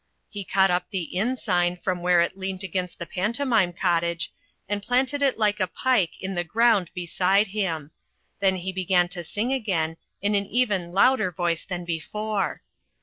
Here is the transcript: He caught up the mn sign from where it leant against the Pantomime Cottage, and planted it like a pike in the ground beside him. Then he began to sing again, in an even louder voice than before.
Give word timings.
He 0.31 0.43
caught 0.43 0.71
up 0.71 0.89
the 0.89 1.07
mn 1.13 1.35
sign 1.35 1.77
from 1.77 2.01
where 2.01 2.21
it 2.21 2.35
leant 2.35 2.63
against 2.63 2.97
the 2.97 3.05
Pantomime 3.05 3.71
Cottage, 3.71 4.33
and 4.67 4.81
planted 4.81 5.21
it 5.21 5.37
like 5.37 5.59
a 5.59 5.67
pike 5.67 6.19
in 6.19 6.33
the 6.33 6.43
ground 6.43 6.89
beside 6.95 7.45
him. 7.45 7.91
Then 8.39 8.55
he 8.55 8.71
began 8.71 9.09
to 9.09 9.23
sing 9.23 9.53
again, 9.53 9.97
in 10.19 10.33
an 10.33 10.47
even 10.47 10.91
louder 10.91 11.31
voice 11.31 11.63
than 11.65 11.85
before. 11.85 12.63